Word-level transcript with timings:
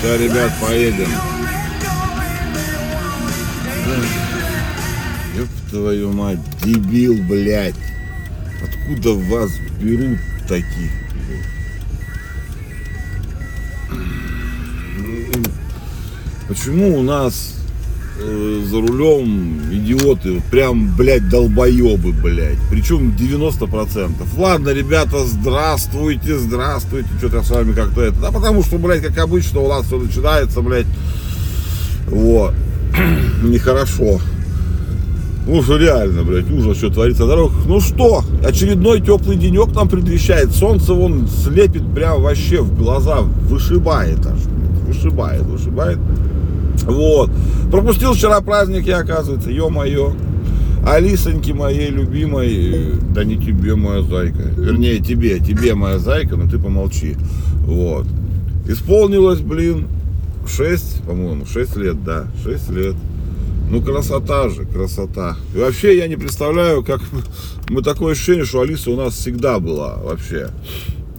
Сейчас, 0.00 0.18
ребят, 0.18 0.50
поедем. 0.62 1.10
Ёб 5.36 5.48
твою 5.68 6.10
мать, 6.12 6.38
дебил, 6.64 7.22
блядь. 7.24 7.74
Откуда 8.64 9.12
вас 9.12 9.50
берут 9.78 10.18
таких? 10.48 10.90
Почему 16.48 16.98
у 16.98 17.02
нас 17.02 17.59
э, 18.20 18.62
за 18.64 18.80
рулем 18.80 19.60
идиоты, 19.72 20.42
прям, 20.50 20.94
блядь, 20.96 21.28
долбоебы, 21.28 22.12
блядь. 22.12 22.58
Причем 22.70 23.14
90%. 23.18 24.12
Ладно, 24.36 24.70
ребята, 24.70 25.24
здравствуйте, 25.24 26.38
здравствуйте. 26.38 27.08
Что-то 27.18 27.38
я 27.38 27.42
с 27.42 27.50
вами 27.50 27.72
как-то 27.72 28.02
это. 28.02 28.20
Да 28.20 28.30
потому 28.30 28.62
что, 28.62 28.78
блядь, 28.78 29.02
как 29.02 29.18
обычно 29.18 29.60
у 29.60 29.68
нас 29.68 29.86
все 29.86 29.98
начинается, 29.98 30.60
блядь. 30.60 30.86
Вот. 32.06 32.54
Нехорошо. 33.42 34.20
Ну 35.46 35.62
что 35.62 35.78
реально, 35.78 36.22
блядь, 36.22 36.50
ужас, 36.50 36.76
что 36.76 36.90
творится 36.90 37.22
на 37.22 37.30
дорогах. 37.30 37.66
Ну 37.66 37.80
что, 37.80 38.22
очередной 38.44 39.00
теплый 39.00 39.36
денек 39.36 39.74
нам 39.74 39.88
предвещает. 39.88 40.50
Солнце 40.50 40.92
вон 40.94 41.26
слепит 41.26 41.82
прям 41.94 42.22
вообще 42.22 42.60
в 42.60 42.76
глаза, 42.76 43.20
вышибает 43.20 44.24
аж. 44.26 44.38
Вышибает, 44.86 45.42
вышибает. 45.42 45.98
Вот. 46.84 47.30
Пропустил 47.70 48.14
вчера 48.14 48.40
праздник 48.40 48.86
я, 48.86 48.98
оказывается, 48.98 49.50
ё-моё. 49.50 50.14
Алисоньки 50.86 51.52
моей 51.52 51.90
любимой, 51.90 52.94
да 53.14 53.22
не 53.22 53.36
тебе, 53.36 53.74
моя 53.74 54.02
зайка. 54.02 54.42
Вернее, 54.56 54.98
тебе, 54.98 55.38
тебе, 55.38 55.74
моя 55.74 55.98
зайка, 55.98 56.36
но 56.36 56.48
ты 56.50 56.58
помолчи. 56.58 57.16
Вот. 57.66 58.06
Исполнилось, 58.66 59.40
блин, 59.40 59.88
6, 60.48 61.02
по-моему, 61.02 61.44
6 61.44 61.76
лет, 61.76 62.02
да, 62.02 62.26
6 62.42 62.70
лет. 62.70 62.94
Ну, 63.70 63.82
красота 63.82 64.48
же, 64.48 64.64
красота. 64.64 65.36
И 65.54 65.58
вообще, 65.58 65.96
я 65.98 66.08
не 66.08 66.16
представляю, 66.16 66.82
как... 66.82 67.00
Мы 67.68 67.82
такое 67.82 68.12
ощущение, 68.12 68.44
что 68.44 68.62
Алиса 68.62 68.90
у 68.90 68.96
нас 68.96 69.14
всегда 69.14 69.60
была 69.60 69.96
вообще. 70.02 70.48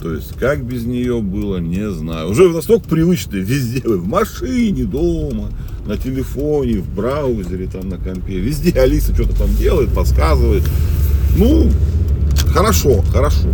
То 0.01 0.15
есть, 0.15 0.35
как 0.39 0.63
без 0.63 0.83
нее 0.85 1.21
было, 1.21 1.57
не 1.57 1.91
знаю. 1.91 2.29
Уже 2.29 2.49
настолько 2.49 2.89
привычно 2.89 3.35
везде, 3.35 3.81
в 3.87 4.07
машине, 4.07 4.83
дома, 4.83 5.49
на 5.85 5.95
телефоне, 5.95 6.79
в 6.79 6.89
браузере, 6.95 7.67
там 7.67 7.89
на 7.89 7.97
компе. 7.97 8.39
Везде 8.39 8.71
Алиса 8.79 9.13
что-то 9.13 9.37
там 9.37 9.55
делает, 9.55 9.93
подсказывает. 9.93 10.63
Ну, 11.37 11.69
хорошо, 12.47 13.03
хорошо. 13.13 13.47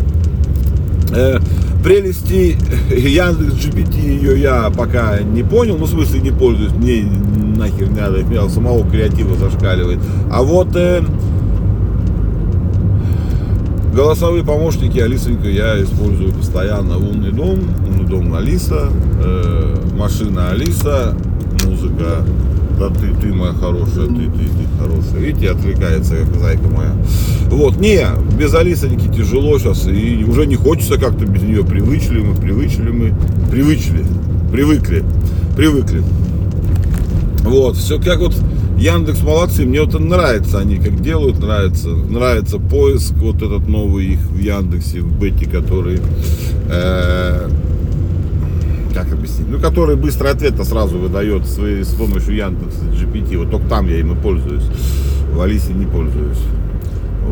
Э, 1.11 1.39
прелести 1.83 2.57
Яндекс 2.95 3.65
GPT 3.65 3.99
ее 3.99 4.39
я 4.41 4.69
пока 4.69 5.19
не 5.19 5.43
понял, 5.43 5.77
ну, 5.77 5.85
в 5.85 5.89
смысле, 5.89 6.21
не 6.21 6.31
пользуюсь, 6.31 6.71
мне 6.71 7.03
нахер 7.57 7.89
не 7.89 7.99
надо, 7.99 8.23
меня 8.23 8.47
самого 8.47 8.89
креатива 8.89 9.35
зашкаливает. 9.35 9.99
А 10.31 10.43
вот 10.43 10.75
э, 10.75 11.03
голосовые 13.93 14.43
помощники 14.43 14.99
Алисонька 14.99 15.49
я 15.49 15.81
использую 15.81 16.33
постоянно. 16.33 16.97
Умный 16.97 17.31
дом, 17.31 17.59
умный 17.87 18.05
дом 18.05 18.33
Алиса, 18.33 18.89
э, 19.23 19.75
машина 19.95 20.51
Алиса, 20.51 21.15
музыка 21.65 22.23
да 22.79 22.89
ты, 22.89 23.13
ты 23.19 23.33
моя 23.33 23.53
хорошая, 23.53 24.05
ты, 24.05 24.25
ты, 24.25 24.45
ты 24.45 24.67
хорошая. 24.79 25.19
Видите, 25.19 25.49
отвлекается, 25.49 26.17
как 26.17 26.35
зайка 26.39 26.67
моя. 26.67 26.95
Вот, 27.49 27.77
не, 27.77 28.05
без 28.37 28.53
Алисоньки 28.53 29.07
тяжело 29.07 29.57
сейчас, 29.57 29.87
и 29.87 30.23
уже 30.23 30.45
не 30.45 30.55
хочется 30.55 30.99
как-то 30.99 31.25
без 31.25 31.41
нее. 31.41 31.63
Привычли 31.63 32.19
мы, 32.19 32.35
привычли 32.35 32.89
мы, 32.89 33.13
привычли, 33.49 34.05
привыкли, 34.51 35.03
привыкли. 35.55 36.03
Вот, 37.41 37.77
все 37.77 37.99
как 37.99 38.19
вот 38.19 38.35
Яндекс 38.77 39.23
молодцы, 39.23 39.65
мне 39.65 39.81
вот 39.81 39.99
нравится 39.99 40.59
они 40.59 40.77
как 40.77 41.01
делают, 41.01 41.39
нравится, 41.39 41.89
нравится 41.89 42.59
поиск 42.59 43.13
вот 43.13 43.37
этот 43.37 43.67
новый 43.67 44.05
их 44.13 44.19
в 44.19 44.37
Яндексе, 44.37 45.01
в 45.01 45.19
Бете, 45.19 45.49
который 45.49 45.99
э, 46.69 47.49
как 48.93 49.11
объяснить, 49.11 49.49
ну, 49.49 49.59
который 49.59 49.95
быстрый 49.95 50.31
ответ 50.31 50.63
сразу 50.63 50.99
выдает 50.99 51.47
свои, 51.47 51.81
с 51.81 51.93
помощью 51.95 52.35
Яндекс 52.35 52.75
GPT. 52.75 53.37
Вот 53.39 53.49
только 53.49 53.67
там 53.67 53.87
я 53.87 53.97
им 53.97 54.13
и 54.13 54.15
пользуюсь. 54.15 54.65
В 55.33 55.41
Алисе 55.41 55.73
не 55.73 55.87
пользуюсь. 55.87 56.43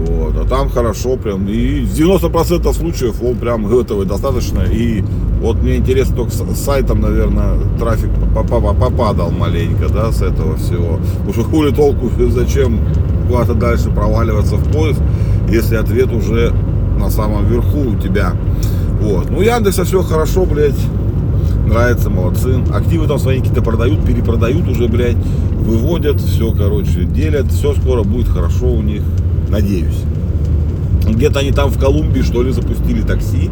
Вот. 0.08 0.25
Там 0.50 0.70
хорошо 0.70 1.18
прям. 1.18 1.48
И 1.48 1.82
в 1.82 1.94
90% 1.94 2.74
случаев 2.74 3.22
он 3.22 3.36
прям 3.36 3.68
этого 3.68 4.06
достаточно. 4.06 4.62
И 4.62 5.04
вот 5.42 5.62
мне 5.62 5.78
интересно, 5.78 6.16
только 6.16 6.32
с 6.32 6.60
сайтом, 6.60 7.02
наверное, 7.02 7.58
трафик 7.80 8.10
попадал 8.34 9.32
маленько, 9.32 9.90
да, 9.90 10.12
с 10.12 10.22
этого 10.22 10.56
всего. 10.58 11.00
Что 11.32 11.44
хули 11.44 11.72
толку, 11.72 12.10
зачем 12.30 12.80
куда-то 13.28 13.56
дальше 13.56 13.90
проваливаться 13.90 14.56
в 14.56 14.72
поиск, 14.72 15.02
если 15.50 15.76
ответ 15.76 16.14
уже 16.14 16.54
на 17.00 17.10
самом 17.10 17.48
верху 17.48 17.92
у 17.92 17.96
тебя. 17.96 18.34
Вот. 19.02 19.30
Ну, 19.30 19.42
Яндекса 19.42 19.84
все 19.84 20.02
хорошо, 20.02 20.46
блядь 20.46 20.76
нравится, 21.66 22.10
молодцы. 22.10 22.64
Активы 22.74 23.08
там 23.08 23.20
свои 23.20 23.40
какие-то 23.40 23.62
продают, 23.62 24.06
перепродают 24.06 24.68
уже, 24.68 24.88
блядь, 24.88 25.18
выводят, 25.60 26.22
все, 26.22 26.52
короче, 26.52 27.06
делят, 27.06 27.52
все 27.52 27.74
скоро 27.74 28.04
будет 28.04 28.28
хорошо 28.28 28.68
у 28.68 28.82
них, 28.82 29.02
надеюсь. 29.50 30.04
Где-то 31.08 31.40
они 31.40 31.52
там 31.52 31.70
в 31.70 31.80
Колумбии, 31.80 32.22
что 32.22 32.44
ли, 32.44 32.52
запустили 32.52 33.02
такси 33.02 33.50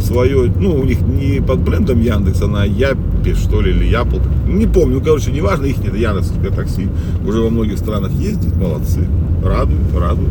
свое, 0.00 0.52
ну, 0.58 0.74
у 0.76 0.84
них 0.84 1.00
не 1.00 1.40
под 1.40 1.60
брендом 1.60 2.00
Яндекс, 2.00 2.42
а 2.42 2.46
на 2.46 2.64
Япе, 2.64 3.34
что 3.34 3.60
ли, 3.60 3.70
или 3.70 3.84
Япл, 3.84 4.18
не 4.46 4.66
помню, 4.66 5.00
короче, 5.00 5.32
неважно, 5.32 5.66
их 5.66 5.78
это 5.84 5.96
Яндексовское 5.96 6.50
такси, 6.50 6.88
уже 7.26 7.40
во 7.40 7.50
многих 7.50 7.78
странах 7.78 8.12
ездит, 8.12 8.54
молодцы, 8.56 9.06
радуют, 9.44 9.94
радуют. 9.94 10.30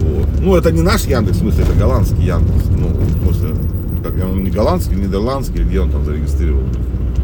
Вот. 0.00 0.28
Ну, 0.40 0.56
это 0.56 0.70
не 0.70 0.82
наш 0.82 1.04
Яндекс, 1.04 1.38
в 1.38 1.40
смысле, 1.40 1.64
это 1.64 1.78
голландский 1.78 2.24
Яндекс, 2.24 2.66
ну, 2.70 2.88
в 2.88 3.24
смысле, 3.24 3.54
как 4.02 4.12
он 4.24 4.44
не 4.44 4.50
голландский, 4.50 4.96
нидерландский, 4.96 5.62
где 5.62 5.80
он 5.80 5.90
там 5.90 6.04
зарегистрирован. 6.04 6.64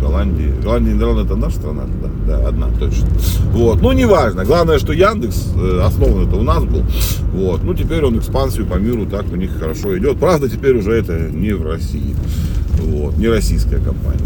Голландии. 0.00 0.52
Голландия 0.62 0.94
Нидерланды 0.94 1.24
это 1.24 1.36
наша 1.36 1.56
страна, 1.56 1.82
да, 2.02 2.08
да, 2.26 2.48
одна 2.48 2.68
точно. 2.78 3.06
Вот, 3.52 3.82
ну 3.82 3.92
неважно. 3.92 4.44
Главное, 4.44 4.78
что 4.78 4.92
Яндекс 4.92 5.52
э, 5.56 5.80
основан 5.84 6.28
это 6.28 6.36
у 6.36 6.42
нас 6.42 6.64
был. 6.64 6.84
Вот, 7.32 7.62
ну 7.64 7.74
теперь 7.74 8.04
он 8.04 8.18
экспансию 8.18 8.66
по 8.66 8.74
миру 8.76 9.06
так 9.06 9.30
у 9.32 9.36
них 9.36 9.58
хорошо 9.58 9.96
идет. 9.98 10.18
Правда, 10.18 10.48
теперь 10.48 10.76
уже 10.76 10.92
это 10.92 11.18
не 11.30 11.52
в 11.52 11.64
России. 11.66 12.14
Вот, 12.80 13.16
не 13.16 13.28
российская 13.28 13.78
компания. 13.78 14.24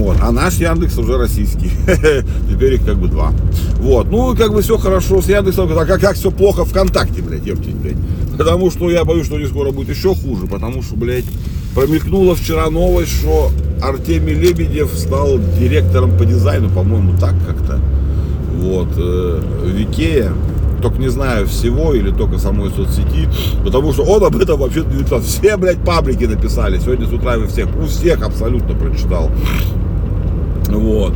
Вот. 0.00 0.16
А 0.22 0.32
наш 0.32 0.54
Яндекс 0.54 0.96
уже 0.96 1.18
российский. 1.18 1.70
Теперь 2.50 2.74
их 2.74 2.86
как 2.86 2.96
бы 2.96 3.08
два. 3.08 3.32
Вот. 3.76 4.10
Ну, 4.10 4.34
как 4.34 4.52
бы 4.52 4.62
все 4.62 4.78
хорошо 4.78 5.20
с 5.20 5.28
Яндексом. 5.28 5.70
А 5.76 5.84
как, 5.84 6.00
как 6.00 6.16
все 6.16 6.30
плохо 6.30 6.64
ВКонтакте, 6.64 7.20
блядь, 7.20 7.46
ептить, 7.46 7.74
блядь. 7.74 7.98
Потому 8.38 8.70
что 8.70 8.90
я 8.90 9.04
боюсь, 9.04 9.26
что 9.26 9.38
не 9.38 9.46
скоро 9.46 9.72
будет 9.72 9.94
еще 9.94 10.14
хуже. 10.14 10.46
Потому 10.46 10.82
что, 10.82 10.96
блядь, 10.96 11.26
промелькнула 11.74 12.34
вчера 12.34 12.70
новость, 12.70 13.12
что 13.12 13.50
Артемий 13.82 14.34
Лебедев 14.34 14.90
стал 14.94 15.38
директором 15.58 16.16
по 16.16 16.24
дизайну, 16.24 16.68
по-моему, 16.70 17.18
так 17.18 17.34
как-то. 17.46 17.80
Вот. 18.56 18.88
Э, 18.96 19.40
Викея 19.66 20.32
только 20.80 20.98
не 20.98 21.08
знаю 21.08 21.46
всего 21.46 21.94
или 21.94 22.10
только 22.10 22.38
самой 22.38 22.70
соцсети, 22.70 23.28
потому 23.64 23.92
что 23.92 24.02
он 24.02 24.24
об 24.24 24.36
этом 24.36 24.58
вообще 24.58 24.80
не 24.80 24.98
написал. 24.98 25.20
Все, 25.20 25.56
блядь, 25.56 25.84
паблики 25.84 26.24
написали. 26.24 26.78
Сегодня 26.78 27.06
с 27.06 27.12
утра 27.12 27.36
вы 27.36 27.46
всех, 27.46 27.68
у 27.76 27.86
всех 27.86 28.22
абсолютно 28.22 28.74
прочитал. 28.74 29.30
Вот. 30.68 31.12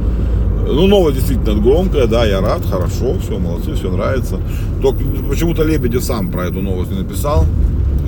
Ну, 0.66 0.86
новость 0.86 1.18
действительно 1.18 1.60
громкая, 1.60 2.06
да, 2.06 2.24
я 2.24 2.40
рад, 2.40 2.62
хорошо, 2.64 3.16
все, 3.20 3.38
молодцы, 3.38 3.74
все 3.74 3.90
нравится. 3.90 4.38
Только 4.80 5.00
почему-то 5.28 5.62
Лебедев 5.62 6.02
сам 6.02 6.28
про 6.28 6.46
эту 6.46 6.62
новость 6.62 6.90
не 6.90 6.98
написал 6.98 7.44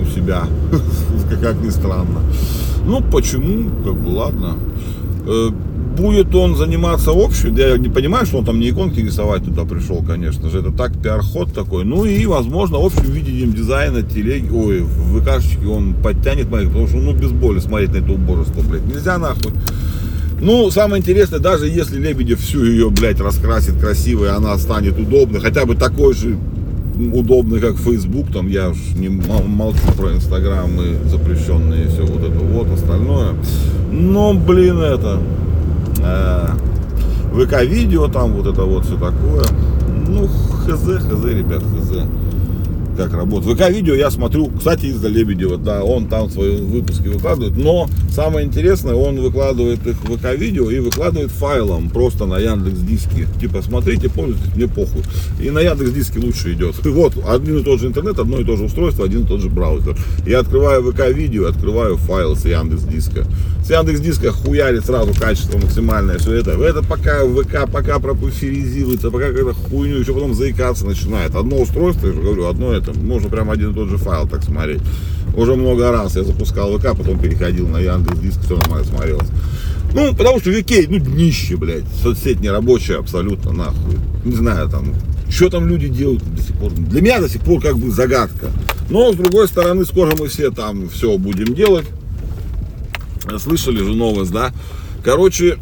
у 0.00 0.04
себя, 0.14 0.44
как 1.42 1.56
ни 1.62 1.68
странно. 1.68 2.20
Ну, 2.86 3.02
почему, 3.02 3.70
как 3.84 3.94
бы, 3.94 4.08
ладно. 4.08 4.54
Э, 5.26 5.50
будет 5.96 6.34
он 6.34 6.56
заниматься 6.56 7.10
общим, 7.12 7.56
я 7.56 7.76
не 7.78 7.88
понимаю, 7.88 8.26
что 8.26 8.38
он 8.38 8.44
там 8.44 8.60
не 8.60 8.70
иконки 8.70 9.00
рисовать 9.00 9.44
туда 9.44 9.64
пришел, 9.64 10.04
конечно 10.06 10.50
же, 10.50 10.60
это 10.60 10.70
так 10.70 10.92
пиар-ход 11.02 11.52
такой. 11.52 11.84
Ну 11.84 12.04
и, 12.04 12.24
возможно, 12.26 12.78
общим 12.78 13.10
видением 13.10 13.52
дизайна 13.52 14.02
телеги, 14.02 14.50
ой, 14.50 14.82
в 14.82 15.20
ВКшечке 15.20 15.66
он 15.66 15.94
подтянет 15.94 16.50
моих, 16.50 16.68
потому 16.68 16.86
что, 16.86 16.98
ну, 16.98 17.12
без 17.12 17.30
боли 17.30 17.58
смотреть 17.58 17.92
на 17.92 17.96
это 17.96 18.12
убожество, 18.12 18.60
блядь, 18.62 18.86
нельзя 18.86 19.18
нахуй. 19.18 19.52
Ну, 20.38 20.70
самое 20.70 21.00
интересное, 21.00 21.38
даже 21.38 21.66
если 21.66 21.98
Лебедев 21.98 22.40
всю 22.40 22.64
ее, 22.64 22.90
блядь, 22.90 23.20
раскрасит 23.20 23.80
красиво, 23.80 24.26
и 24.26 24.28
она 24.28 24.56
станет 24.58 24.98
удобной, 24.98 25.40
хотя 25.40 25.64
бы 25.64 25.74
такой 25.74 26.14
же 26.14 26.38
удобный, 27.12 27.60
как 27.60 27.76
Facebook, 27.76 28.32
там 28.32 28.48
я 28.48 28.70
уж 28.70 28.78
не 28.96 29.08
молчу 29.08 29.92
про 29.96 30.12
Инстаграм 30.12 30.70
и 30.80 31.08
запрещенные 31.08 31.88
все 31.88 32.04
вот 32.04 32.22
это 32.22 32.38
вот 32.38 32.70
остальное. 32.70 33.34
Но, 33.90 34.34
блин, 34.34 34.78
это 34.78 35.20
э, 36.02 36.48
ВК-видео, 37.34 38.08
там 38.08 38.32
вот 38.32 38.46
это 38.46 38.62
вот 38.62 38.84
все 38.84 38.94
такое. 38.94 39.44
Ну, 40.08 40.26
хз, 40.26 40.82
хз, 40.82 41.24
ребят, 41.24 41.62
хз. 41.62 42.25
Как 42.96 43.12
работает. 43.12 43.58
ВК-видео 43.58 43.94
я 43.94 44.10
смотрю, 44.10 44.48
кстати, 44.48 44.86
из-за 44.86 45.08
Лебедева, 45.08 45.58
да, 45.58 45.84
он 45.84 46.08
там 46.08 46.30
свои 46.30 46.56
выпуски 46.56 47.08
выкладывает, 47.08 47.56
но 47.56 47.88
самое 48.10 48.46
интересное, 48.46 48.94
он 48.94 49.20
выкладывает 49.20 49.86
их 49.86 49.96
в 50.02 50.16
ВК-видео 50.16 50.70
и 50.70 50.80
выкладывает 50.80 51.30
файлом 51.30 51.90
просто 51.90 52.26
на 52.26 52.38
Яндекс 52.38 52.78
Диске. 52.78 53.26
Типа, 53.40 53.62
смотрите, 53.62 54.08
пользуйтесь, 54.08 54.54
мне 54.54 54.66
похуй. 54.68 55.02
И 55.40 55.50
на 55.50 55.60
Яндекс 55.60 55.92
Диске 55.92 56.18
лучше 56.20 56.54
идет. 56.54 56.84
И 56.84 56.88
вот, 56.88 57.14
один 57.28 57.58
и 57.58 57.62
тот 57.62 57.80
же 57.80 57.88
интернет, 57.88 58.18
одно 58.18 58.40
и 58.40 58.44
то 58.44 58.56
же 58.56 58.64
устройство, 58.64 59.04
один 59.04 59.22
и 59.22 59.26
тот 59.26 59.40
же 59.40 59.48
браузер. 59.48 59.96
Я 60.26 60.40
открываю 60.40 60.82
ВК-видео, 60.90 61.48
открываю 61.48 61.96
файл 61.96 62.34
с 62.36 62.44
Яндекс 62.44 62.82
Диска. 62.82 63.26
С 63.66 63.70
Яндекс 63.70 63.98
Диска 63.98 64.30
хуярит 64.30 64.86
сразу 64.86 65.12
качество 65.12 65.58
максимальное, 65.58 66.18
все 66.18 66.34
это. 66.34 66.52
Это 66.52 66.84
пока 66.84 67.24
ВК, 67.26 67.68
пока 67.68 67.98
пропуферизируется, 67.98 69.10
пока 69.10 69.30
какая-то 69.30 69.54
хуйню, 69.54 69.98
еще 69.98 70.14
потом 70.14 70.34
заикаться 70.34 70.86
начинает. 70.86 71.34
Одно 71.34 71.62
устройство, 71.62 72.06
я 72.06 72.12
же 72.12 72.20
говорю, 72.20 72.46
одно 72.46 72.72
это, 72.72 72.96
можно 72.96 73.28
прям 73.28 73.50
один 73.50 73.72
и 73.72 73.74
тот 73.74 73.88
же 73.88 73.96
файл 73.96 74.28
так 74.28 74.44
смотреть. 74.44 74.82
Уже 75.36 75.56
много 75.56 75.90
раз 75.90 76.14
я 76.14 76.22
запускал 76.22 76.78
ВК, 76.78 76.96
потом 76.96 77.18
переходил 77.18 77.66
на 77.66 77.78
Яндекс 77.78 78.20
Диск, 78.20 78.40
все 78.44 78.54
нормально 78.54 78.86
смотрелось. 78.86 79.28
Ну, 79.92 80.14
потому 80.14 80.38
что 80.38 80.50
Викей, 80.50 80.86
ну, 80.88 81.00
днище, 81.00 81.56
блядь. 81.56 81.88
Соцсеть 82.00 82.38
нерабочая 82.38 82.98
абсолютно, 82.98 83.50
нахуй. 83.50 83.96
Не 84.24 84.36
знаю, 84.36 84.68
там, 84.68 84.94
что 85.28 85.50
там 85.50 85.66
люди 85.66 85.88
делают 85.88 86.22
до 86.36 86.40
сих 86.40 86.54
пор. 86.54 86.70
Для 86.70 87.00
меня 87.00 87.18
до 87.18 87.28
сих 87.28 87.40
пор 87.40 87.60
как 87.60 87.76
бы 87.76 87.90
загадка. 87.90 88.46
Но, 88.90 89.12
с 89.12 89.16
другой 89.16 89.48
стороны, 89.48 89.84
скоро 89.84 90.14
мы 90.16 90.28
все 90.28 90.52
там 90.52 90.88
все 90.88 91.18
будем 91.18 91.52
делать. 91.52 91.86
Слышали 93.38 93.78
же 93.78 93.94
новость, 93.94 94.32
да? 94.32 94.52
Короче, 95.04 95.58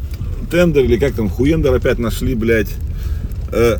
тендер 0.49 0.83
или 0.83 0.97
как 0.97 1.13
там, 1.13 1.29
хуендер 1.29 1.73
опять 1.73 1.99
нашли, 1.99 2.35
блядь. 2.35 2.73
Э, 3.51 3.77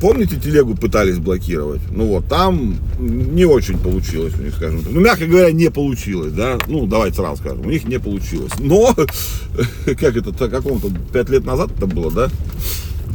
помните, 0.00 0.36
телегу 0.36 0.74
пытались 0.74 1.18
блокировать? 1.18 1.80
Ну 1.90 2.06
вот, 2.06 2.28
там 2.28 2.76
не 2.98 3.44
очень 3.44 3.78
получилось 3.78 4.34
у 4.38 4.42
них, 4.42 4.54
скажем 4.54 4.82
так. 4.82 4.92
Ну, 4.92 5.00
мягко 5.00 5.26
говоря, 5.26 5.50
не 5.52 5.70
получилось, 5.70 6.32
да? 6.32 6.58
Ну, 6.66 6.86
давайте 6.86 7.16
сразу 7.16 7.42
скажем, 7.42 7.66
у 7.66 7.70
них 7.70 7.84
не 7.86 7.98
получилось. 7.98 8.52
Но, 8.58 8.94
как 9.84 10.16
это, 10.16 10.48
каком-то 10.48 10.90
5 11.12 11.28
лет 11.30 11.44
назад 11.44 11.70
это 11.76 11.86
было, 11.86 12.10
да? 12.10 12.28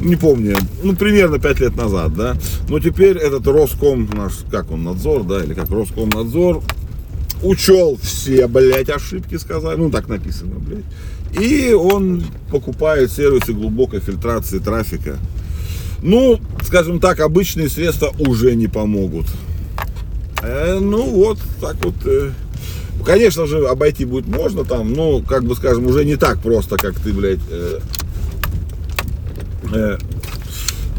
Не 0.01 0.15
помню, 0.15 0.57
ну, 0.83 0.95
примерно 0.95 1.39
5 1.39 1.59
лет 1.61 1.75
назад, 1.75 2.13
да? 2.15 2.35
Но 2.67 2.79
теперь 2.79 3.17
этот 3.17 3.47
Роском, 3.47 4.09
наш, 4.13 4.33
как 4.51 4.71
он, 4.71 4.83
надзор, 4.83 5.23
да, 5.23 5.43
или 5.43 5.53
как 5.53 5.69
Роскомнадзор, 5.69 6.61
учел 7.43 7.97
все, 8.01 8.47
блядь, 8.47 8.89
ошибки, 8.89 9.35
сказали, 9.35 9.77
ну, 9.77 9.91
так 9.91 10.07
написано, 10.07 10.55
блядь. 10.59 10.85
И 11.39 11.73
он 11.73 12.23
покупает 12.51 13.11
сервисы 13.11 13.53
глубокой 13.53 13.99
фильтрации 13.99 14.59
трафика. 14.59 15.17
Ну, 16.01 16.39
скажем 16.63 16.99
так, 16.99 17.19
обычные 17.19 17.69
средства 17.69 18.13
уже 18.19 18.55
не 18.55 18.67
помогут. 18.67 19.25
Э, 20.41 20.79
ну 20.79 21.03
вот, 21.03 21.39
так 21.61 21.75
вот. 21.83 21.95
Э, 22.05 22.31
конечно 23.05 23.45
же, 23.45 23.65
обойти 23.67 24.05
будет 24.05 24.27
можно 24.27 24.63
там, 24.63 24.93
но, 24.93 25.21
как 25.21 25.43
бы 25.43 25.55
скажем, 25.55 25.87
уже 25.87 26.05
не 26.05 26.17
так 26.17 26.39
просто, 26.39 26.75
как 26.77 26.99
ты, 26.99 27.13
блядь, 27.13 27.39
э, 27.49 27.79
э, 29.73 29.97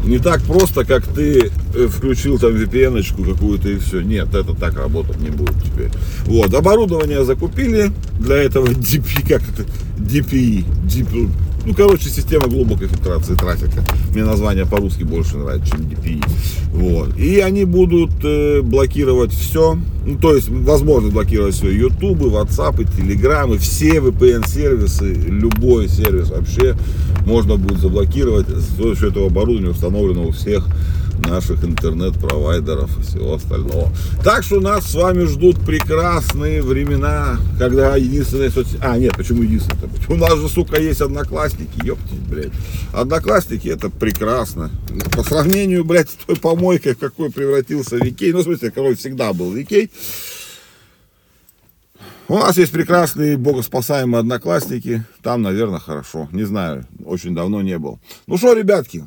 не 0.05 0.19
так 0.19 0.41
просто, 0.43 0.85
как 0.85 1.05
ты 1.07 1.51
э, 1.73 1.87
включил 1.87 2.37
там 2.37 2.51
VPN 2.51 3.01
какую-то 3.33 3.69
и 3.69 3.77
все. 3.77 4.01
Нет, 4.01 4.33
это 4.33 4.53
так 4.53 4.77
работать 4.77 5.19
не 5.19 5.29
будет 5.29 5.55
теперь. 5.63 5.89
Вот, 6.25 6.53
оборудование 6.53 7.25
закупили 7.25 7.91
для 8.19 8.37
этого 8.37 8.65
DP, 8.67 9.27
как 9.27 9.41
это, 9.41 9.63
DPI, 9.97 10.65
DP, 10.87 11.29
ну, 11.65 11.73
короче, 11.73 12.09
система 12.09 12.47
глубокой 12.47 12.87
фильтрации 12.87 13.33
трафика. 13.33 13.83
Мне 14.13 14.23
название 14.23 14.65
по-русски 14.65 15.03
больше 15.03 15.37
нравится, 15.37 15.71
чем 15.71 15.81
DPI. 15.81 16.23
Вот. 16.71 17.17
И 17.17 17.39
они 17.39 17.65
будут 17.65 18.11
э, 18.23 18.61
блокировать 18.61 19.31
все. 19.31 19.77
Ну, 20.05 20.17
то 20.17 20.35
есть, 20.35 20.47
возможно 20.49 21.09
блокировать 21.09 21.55
все. 21.55 21.71
YouTube, 21.71 22.21
WhatsApp, 22.21 22.77
Telegram, 22.77 23.57
все 23.57 23.99
VPN-сервисы, 23.99 25.13
любой 25.13 25.89
сервис 25.89 26.29
вообще 26.29 26.75
можно 27.25 27.57
будет 27.57 27.79
заблокировать. 27.79 28.45
Все 28.95 29.07
этого 29.07 29.27
оборудования 29.27 29.71
установлено 29.71 30.27
у 30.27 30.31
всех 30.31 30.67
наших 31.19 31.63
интернет-провайдеров 31.63 32.97
и 32.97 33.01
всего 33.01 33.35
остального. 33.35 33.89
Так 34.23 34.43
что 34.43 34.59
нас 34.59 34.85
с 34.85 34.95
вами 34.95 35.25
ждут 35.25 35.59
прекрасные 35.65 36.61
времена, 36.61 37.37
когда 37.57 37.95
единственная 37.95 38.49
соцсеть... 38.49 38.79
А, 38.81 38.97
нет, 38.97 39.15
почему 39.15 39.43
единственная? 39.43 39.89
У 40.07 40.15
нас 40.15 40.37
же, 40.37 40.49
сука, 40.49 40.79
есть 40.79 41.01
одноклассники, 41.01 41.85
ёптить, 41.85 42.21
блядь. 42.29 42.53
Одноклассники 42.93 43.67
это 43.67 43.89
прекрасно. 43.89 44.71
По 45.15 45.23
сравнению, 45.23 45.83
блядь, 45.85 46.09
с 46.09 46.13
той 46.13 46.35
помойкой, 46.35 46.95
в 46.95 46.99
какой 46.99 47.31
превратился 47.31 47.97
Викей, 47.97 48.31
ну, 48.31 48.39
в 48.39 48.43
смысле, 48.43 48.71
какой 48.71 48.95
всегда 48.95 49.33
был 49.33 49.51
Викей, 49.51 49.91
у 52.27 52.37
нас 52.37 52.57
есть 52.57 52.71
прекрасные 52.71 53.37
богоспасаемые 53.37 54.21
одноклассники. 54.21 55.03
Там, 55.21 55.43
наверное, 55.43 55.79
хорошо. 55.79 56.27
Не 56.31 56.43
знаю, 56.43 56.85
очень 57.05 57.35
давно 57.35 57.61
не 57.61 57.77
был. 57.77 57.99
Ну 58.25 58.37
что, 58.37 58.53
ребятки, 58.53 59.03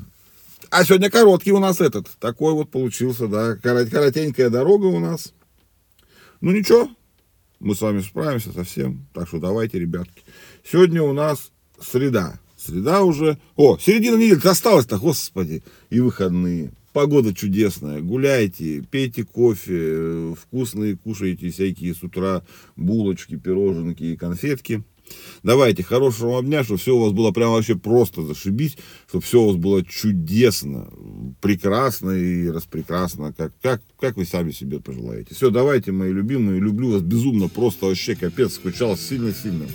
а 0.70 0.84
сегодня 0.84 1.10
короткий 1.10 1.52
у 1.52 1.58
нас 1.58 1.80
этот. 1.80 2.08
Такой 2.20 2.52
вот 2.52 2.70
получился, 2.70 3.26
да. 3.26 3.56
Коротенькая 3.56 4.50
дорога 4.50 4.86
у 4.86 4.98
нас. 4.98 5.32
Ну 6.40 6.52
ничего, 6.52 6.88
мы 7.60 7.74
с 7.74 7.80
вами 7.80 8.00
справимся 8.00 8.52
со 8.52 8.64
всем. 8.64 9.06
Так 9.12 9.28
что 9.28 9.38
давайте, 9.38 9.78
ребятки. 9.78 10.22
Сегодня 10.64 11.02
у 11.02 11.12
нас 11.12 11.50
среда. 11.80 12.38
Среда 12.56 13.02
уже... 13.02 13.38
О, 13.56 13.78
середина 13.78 14.16
недели 14.16 14.46
осталось-то, 14.46 14.98
господи. 14.98 15.62
И 15.90 16.00
выходные. 16.00 16.72
Погода 16.98 17.32
чудесная. 17.32 18.00
Гуляйте, 18.00 18.82
пейте 18.90 19.22
кофе, 19.22 20.34
вкусные 20.34 20.96
кушайте 20.96 21.48
всякие 21.48 21.94
с 21.94 22.02
утра 22.02 22.42
булочки, 22.74 23.36
пироженки 23.36 24.02
и 24.02 24.16
конфетки. 24.16 24.82
Давайте, 25.44 25.84
хорошего 25.84 26.32
вам 26.32 26.46
дня, 26.46 26.64
чтобы 26.64 26.80
все 26.80 26.96
у 26.96 27.00
вас 27.00 27.12
было 27.12 27.30
прям 27.30 27.52
вообще 27.52 27.76
просто 27.76 28.22
зашибись, 28.22 28.76
чтобы 29.06 29.22
все 29.22 29.40
у 29.40 29.46
вас 29.46 29.56
было 29.56 29.84
чудесно, 29.84 30.90
прекрасно 31.40 32.10
и 32.10 32.48
распрекрасно, 32.48 33.32
как, 33.32 33.52
как, 33.62 33.80
как 34.00 34.16
вы 34.16 34.24
сами 34.24 34.50
себе 34.50 34.80
пожелаете. 34.80 35.36
Все, 35.36 35.50
давайте, 35.50 35.92
мои 35.92 36.10
любимые, 36.10 36.58
люблю 36.58 36.90
вас 36.90 37.02
безумно, 37.02 37.46
просто 37.46 37.86
вообще 37.86 38.16
капец, 38.16 38.54
скучал 38.54 38.96
сильно-сильно. 38.96 39.66